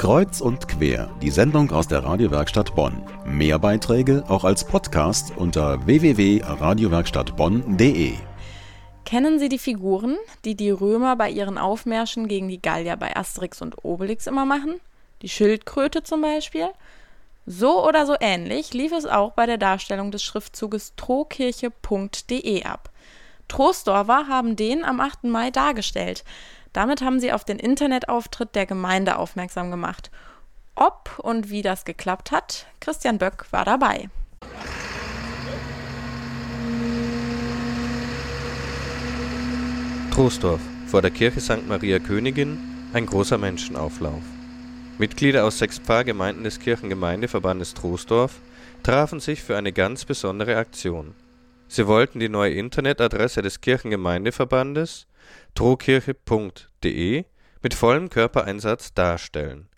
Kreuz 0.00 0.40
und 0.40 0.66
quer, 0.66 1.14
die 1.20 1.28
Sendung 1.28 1.70
aus 1.72 1.86
der 1.86 2.02
Radiowerkstatt 2.02 2.74
Bonn. 2.74 3.02
Mehr 3.26 3.58
Beiträge 3.58 4.24
auch 4.28 4.44
als 4.44 4.64
Podcast 4.64 5.34
unter 5.36 5.84
www.radiowerkstattbonn.de. 5.84 8.14
Kennen 9.04 9.38
Sie 9.38 9.50
die 9.50 9.58
Figuren, 9.58 10.16
die 10.46 10.54
die 10.54 10.70
Römer 10.70 11.16
bei 11.16 11.28
ihren 11.28 11.58
Aufmärschen 11.58 12.28
gegen 12.28 12.48
die 12.48 12.62
Gallier 12.62 12.96
bei 12.96 13.14
Asterix 13.14 13.60
und 13.60 13.84
Obelix 13.84 14.26
immer 14.26 14.46
machen? 14.46 14.80
Die 15.20 15.28
Schildkröte 15.28 16.02
zum 16.02 16.22
Beispiel? 16.22 16.70
So 17.44 17.86
oder 17.86 18.06
so 18.06 18.16
ähnlich 18.20 18.72
lief 18.72 18.92
es 18.92 19.04
auch 19.04 19.32
bei 19.32 19.44
der 19.44 19.58
Darstellung 19.58 20.12
des 20.12 20.22
Schriftzuges 20.22 20.94
trokirche.de 20.96 22.64
ab. 22.64 22.88
Troisdorfer 23.48 24.28
haben 24.28 24.56
den 24.56 24.82
am 24.82 24.98
8. 24.98 25.24
Mai 25.24 25.50
dargestellt. 25.50 26.24
Damit 26.72 27.02
haben 27.02 27.20
sie 27.20 27.32
auf 27.32 27.44
den 27.44 27.58
Internetauftritt 27.58 28.54
der 28.54 28.66
Gemeinde 28.66 29.16
aufmerksam 29.16 29.70
gemacht. 29.70 30.10
Ob 30.76 31.18
und 31.18 31.50
wie 31.50 31.62
das 31.62 31.84
geklappt 31.84 32.30
hat, 32.30 32.66
Christian 32.80 33.18
Böck 33.18 33.46
war 33.50 33.64
dabei. 33.64 34.08
Troisdorf, 40.12 40.60
vor 40.86 41.02
der 41.02 41.10
Kirche 41.10 41.40
St. 41.40 41.66
Maria 41.66 41.98
Königin, 41.98 42.58
ein 42.92 43.06
großer 43.06 43.38
Menschenauflauf. 43.38 44.22
Mitglieder 44.98 45.44
aus 45.44 45.58
sechs 45.58 45.78
Pfarrgemeinden 45.78 46.44
des 46.44 46.60
Kirchengemeindeverbandes 46.60 47.74
Troisdorf 47.74 48.40
trafen 48.82 49.20
sich 49.20 49.42
für 49.42 49.56
eine 49.56 49.72
ganz 49.72 50.04
besondere 50.04 50.56
Aktion. 50.56 51.14
Sie 51.72 51.86
wollten 51.86 52.18
die 52.18 52.28
neue 52.28 52.54
Internetadresse 52.54 53.42
des 53.42 53.60
Kirchengemeindeverbandes 53.60 55.06
trokirche.de 55.54 57.24
mit 57.62 57.74
vollem 57.74 58.10
Körpereinsatz 58.10 58.92
darstellen. 58.92 59.68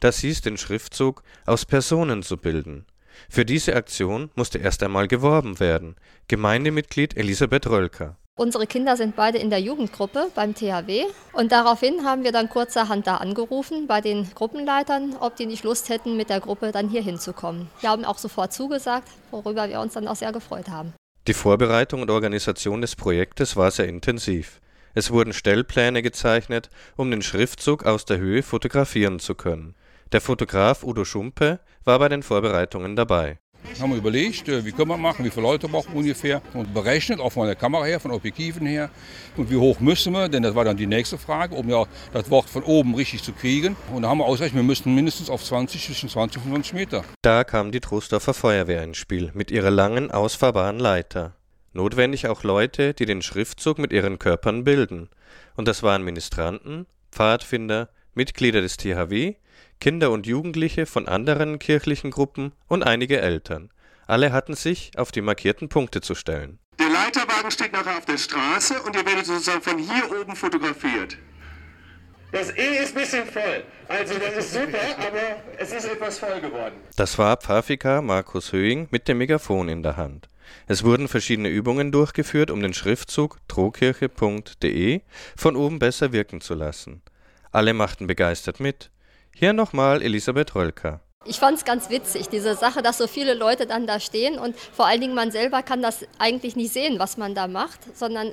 Das 0.00 0.18
hieß, 0.18 0.40
den 0.40 0.56
Schriftzug 0.56 1.22
aus 1.46 1.64
Personen 1.64 2.24
zu 2.24 2.38
bilden. 2.38 2.86
Für 3.28 3.44
diese 3.44 3.76
Aktion 3.76 4.32
musste 4.34 4.58
erst 4.58 4.82
einmal 4.82 5.06
geworben 5.06 5.60
werden. 5.60 5.94
Gemeindemitglied 6.26 7.16
Elisabeth 7.16 7.68
Röllker. 7.68 8.16
Unsere 8.36 8.66
Kinder 8.66 8.96
sind 8.96 9.14
beide 9.14 9.38
in 9.38 9.50
der 9.50 9.60
Jugendgruppe 9.60 10.32
beim 10.34 10.56
THW 10.56 11.04
und 11.32 11.52
daraufhin 11.52 12.04
haben 12.04 12.24
wir 12.24 12.32
dann 12.32 12.48
kurzerhand 12.48 13.06
da 13.06 13.18
angerufen 13.18 13.86
bei 13.86 14.00
den 14.00 14.28
Gruppenleitern, 14.34 15.14
ob 15.20 15.36
die 15.36 15.46
nicht 15.46 15.62
Lust 15.62 15.88
hätten, 15.88 16.16
mit 16.16 16.30
der 16.30 16.40
Gruppe 16.40 16.72
dann 16.72 16.88
hier 16.88 17.02
hinzukommen. 17.02 17.68
Die 17.80 17.86
haben 17.86 18.04
auch 18.04 18.18
sofort 18.18 18.52
zugesagt, 18.52 19.08
worüber 19.30 19.68
wir 19.68 19.78
uns 19.78 19.94
dann 19.94 20.08
auch 20.08 20.16
sehr 20.16 20.32
gefreut 20.32 20.68
haben. 20.68 20.94
Die 21.28 21.34
Vorbereitung 21.34 22.00
und 22.00 22.10
Organisation 22.10 22.80
des 22.80 22.96
Projektes 22.96 23.54
war 23.54 23.70
sehr 23.70 23.86
intensiv. 23.86 24.62
Es 24.94 25.10
wurden 25.10 25.34
Stellpläne 25.34 26.00
gezeichnet, 26.00 26.70
um 26.96 27.10
den 27.10 27.20
Schriftzug 27.20 27.84
aus 27.84 28.06
der 28.06 28.16
Höhe 28.16 28.42
fotografieren 28.42 29.18
zu 29.18 29.34
können. 29.34 29.74
Der 30.10 30.22
Fotograf 30.22 30.82
Udo 30.82 31.04
Schumpe 31.04 31.60
war 31.84 31.98
bei 31.98 32.08
den 32.08 32.22
Vorbereitungen 32.22 32.96
dabei. 32.96 33.38
Haben 33.80 33.90
wir 33.90 33.98
überlegt, 33.98 34.48
äh, 34.48 34.64
wie 34.64 34.72
können 34.72 34.88
wir 34.88 34.96
machen, 34.96 35.24
wie 35.24 35.30
viele 35.30 35.42
Leute 35.42 35.68
brauchen 35.68 35.92
wir 35.92 36.00
ungefähr 36.00 36.42
und 36.54 36.74
berechnet, 36.74 37.20
auch 37.20 37.30
von 37.30 37.46
der 37.46 37.56
Kamera 37.56 37.84
her, 37.84 38.00
von 38.00 38.10
Objektiven 38.10 38.66
her 38.66 38.90
und 39.36 39.50
wie 39.50 39.56
hoch 39.56 39.80
müssen 39.80 40.12
wir, 40.12 40.28
denn 40.28 40.42
das 40.42 40.54
war 40.54 40.64
dann 40.64 40.76
die 40.76 40.86
nächste 40.86 41.18
Frage, 41.18 41.54
um 41.54 41.68
ja 41.68 41.84
das 42.12 42.30
Wort 42.30 42.48
von 42.48 42.62
oben 42.64 42.94
richtig 42.94 43.22
zu 43.22 43.32
kriegen. 43.32 43.76
Und 43.94 44.02
da 44.02 44.08
haben 44.08 44.18
wir 44.18 44.24
ausgerechnet, 44.24 44.62
wir 44.62 44.66
müssten 44.66 44.94
mindestens 44.94 45.30
auf 45.30 45.44
20, 45.44 45.84
zwischen 45.84 46.08
20 46.08 46.38
und 46.38 46.42
25 46.44 46.74
Meter. 46.74 47.04
Da 47.22 47.44
kam 47.44 47.70
die 47.70 47.80
Trostorfer 47.80 48.34
Feuerwehr 48.34 48.82
ins 48.82 48.96
Spiel 48.96 49.30
mit 49.34 49.50
ihrer 49.50 49.70
langen, 49.70 50.10
ausfahrbaren 50.10 50.78
Leiter. 50.78 51.34
Notwendig 51.72 52.26
auch 52.26 52.42
Leute, 52.42 52.94
die 52.94 53.06
den 53.06 53.22
Schriftzug 53.22 53.78
mit 53.78 53.92
ihren 53.92 54.18
Körpern 54.18 54.64
bilden. 54.64 55.08
Und 55.56 55.68
das 55.68 55.82
waren 55.82 56.02
Ministranten, 56.02 56.86
Pfadfinder, 57.12 57.88
Mitglieder 58.14 58.60
des 58.60 58.76
THW, 58.76 59.34
Kinder 59.80 60.10
und 60.10 60.26
Jugendliche 60.26 60.86
von 60.86 61.06
anderen 61.08 61.58
kirchlichen 61.58 62.10
Gruppen 62.10 62.52
und 62.66 62.82
einige 62.82 63.20
Eltern. 63.20 63.70
Alle 64.06 64.32
hatten 64.32 64.54
sich 64.54 64.92
auf 64.96 65.12
die 65.12 65.20
markierten 65.20 65.68
Punkte 65.68 66.00
zu 66.00 66.14
stellen. 66.14 66.58
Der 66.78 66.88
Leiterwagen 66.88 67.50
steht 67.50 67.72
nachher 67.72 67.98
auf 67.98 68.06
der 68.06 68.18
Straße 68.18 68.82
und 68.82 68.96
ihr 68.96 69.04
werdet 69.04 69.26
sozusagen 69.26 69.62
von 69.62 69.78
hier 69.78 70.20
oben 70.20 70.34
fotografiert. 70.34 71.18
Das 72.30 72.50
E 72.50 72.82
ist 72.82 72.94
ein 72.94 73.00
bisschen 73.00 73.26
voll. 73.26 73.64
Also 73.88 74.14
das 74.18 74.44
ist 74.44 74.52
super, 74.52 74.78
aber 74.98 75.42
es 75.58 75.72
ist 75.72 75.86
etwas 75.86 76.18
voll 76.18 76.40
geworden. 76.40 76.74
Das 76.96 77.16
war 77.18 77.36
Pfafika 77.38 78.02
Markus 78.02 78.52
Höing 78.52 78.88
mit 78.90 79.08
dem 79.08 79.18
Megafon 79.18 79.68
in 79.68 79.82
der 79.82 79.96
Hand. 79.96 80.28
Es 80.66 80.84
wurden 80.84 81.08
verschiedene 81.08 81.48
Übungen 81.48 81.90
durchgeführt, 81.90 82.50
um 82.50 82.60
den 82.60 82.74
Schriftzug 82.74 83.38
trokirche.de 83.48 85.00
von 85.36 85.56
oben 85.56 85.78
besser 85.78 86.12
wirken 86.12 86.40
zu 86.40 86.54
lassen. 86.54 87.02
Alle 87.50 87.72
machten 87.72 88.06
begeistert 88.06 88.60
mit. 88.60 88.90
Hier 89.34 89.52
nochmal 89.52 90.02
Elisabeth 90.02 90.54
Rölker. 90.54 91.00
Ich 91.24 91.38
fand 91.38 91.58
es 91.58 91.64
ganz 91.64 91.90
witzig, 91.90 92.28
diese 92.28 92.54
Sache, 92.54 92.80
dass 92.80 92.98
so 92.98 93.06
viele 93.06 93.34
Leute 93.34 93.66
dann 93.66 93.86
da 93.86 94.00
stehen 94.00 94.38
und 94.38 94.56
vor 94.56 94.86
allen 94.86 95.00
Dingen 95.00 95.14
man 95.14 95.30
selber 95.30 95.62
kann 95.62 95.82
das 95.82 96.06
eigentlich 96.18 96.56
nicht 96.56 96.72
sehen, 96.72 96.98
was 96.98 97.16
man 97.16 97.34
da 97.34 97.48
macht, 97.48 97.96
sondern 97.96 98.32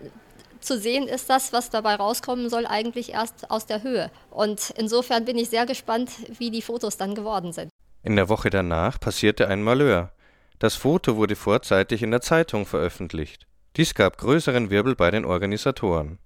zu 0.62 0.80
sehen 0.80 1.08
ist 1.08 1.30
das, 1.30 1.54
was 1.54 1.70
dabei 1.70 1.96
rauskommen 1.96 2.50
soll, 2.50 2.66
eigentlich 2.66 3.14
erst 3.14 3.52
aus 3.52 3.66
der 3.66 3.84
Höhe. 3.84 4.10
Und 4.32 4.74
insofern 4.78 5.26
bin 5.26 5.38
ich 5.38 5.50
sehr 5.50 5.66
gespannt, 5.66 6.10
wie 6.40 6.52
die 6.52 6.62
Fotos 6.62 6.98
dann 6.98 7.16
geworden 7.16 7.54
sind. 7.54 7.70
In 8.04 8.16
der 8.16 8.30
Woche 8.30 8.50
danach 8.50 9.00
passierte 9.00 9.48
ein 9.48 9.62
Malheur. 9.62 10.12
Das 10.60 10.76
Foto 10.76 11.18
wurde 11.18 11.36
vorzeitig 11.36 12.02
in 12.02 12.12
der 12.12 12.22
Zeitung 12.22 12.66
veröffentlicht. 12.66 13.46
Dies 13.76 13.94
gab 13.94 14.18
größeren 14.18 14.70
Wirbel 14.70 14.96
bei 14.96 15.12
den 15.12 15.26
Organisatoren. 15.26 16.18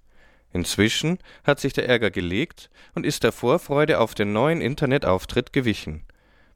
Inzwischen 0.51 1.19
hat 1.43 1.59
sich 1.59 1.73
der 1.73 1.87
Ärger 1.87 2.11
gelegt 2.11 2.69
und 2.95 3.05
ist 3.05 3.23
der 3.23 3.31
Vorfreude 3.31 3.99
auf 3.99 4.15
den 4.15 4.33
neuen 4.33 4.61
Internetauftritt 4.61 5.53
gewichen. 5.53 6.03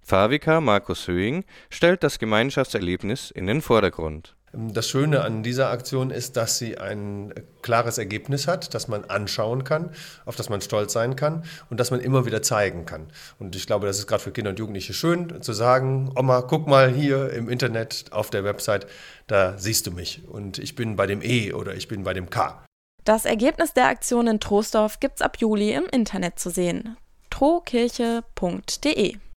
Favika 0.01 0.59
Markus 0.59 1.07
Höing 1.07 1.45
stellt 1.69 2.03
das 2.03 2.19
Gemeinschaftserlebnis 2.19 3.31
in 3.31 3.47
den 3.47 3.61
Vordergrund. 3.61 4.35
Das 4.55 4.87
Schöne 4.87 5.21
an 5.23 5.41
dieser 5.41 5.71
Aktion 5.71 6.11
ist, 6.11 6.37
dass 6.37 6.59
sie 6.59 6.77
ein 6.77 7.33
klares 7.63 7.97
Ergebnis 7.97 8.47
hat, 8.47 8.75
das 8.75 8.87
man 8.87 9.03
anschauen 9.05 9.63
kann, 9.63 9.89
auf 10.25 10.35
das 10.35 10.47
man 10.47 10.61
stolz 10.61 10.93
sein 10.93 11.15
kann 11.15 11.43
und 11.71 11.79
das 11.79 11.89
man 11.89 11.99
immer 12.01 12.27
wieder 12.27 12.43
zeigen 12.43 12.85
kann. 12.85 13.07
Und 13.39 13.55
ich 13.55 13.65
glaube, 13.65 13.87
das 13.87 13.97
ist 13.97 14.05
gerade 14.05 14.21
für 14.21 14.31
Kinder 14.31 14.51
und 14.51 14.59
Jugendliche 14.59 14.93
schön 14.93 15.41
zu 15.41 15.53
sagen, 15.53 16.11
Oma, 16.15 16.41
guck 16.41 16.67
mal 16.67 16.91
hier 16.91 17.31
im 17.31 17.49
Internet 17.49 18.05
auf 18.11 18.29
der 18.29 18.43
Website, 18.43 18.85
da 19.25 19.57
siehst 19.57 19.87
du 19.87 19.91
mich 19.91 20.21
und 20.27 20.59
ich 20.59 20.75
bin 20.75 20.97
bei 20.97 21.07
dem 21.07 21.23
E 21.23 21.53
oder 21.53 21.73
ich 21.73 21.87
bin 21.87 22.03
bei 22.03 22.13
dem 22.13 22.29
K. 22.29 22.63
Das 23.03 23.25
Ergebnis 23.25 23.73
der 23.73 23.87
Aktion 23.87 24.27
in 24.27 24.39
Troisdorf 24.39 24.99
gibt's 24.99 25.21
ab 25.21 25.37
Juli 25.39 25.73
im 25.73 25.85
Internet 25.91 26.39
zu 26.39 26.49
sehen. 26.49 26.97
trokirche.de 27.29 29.17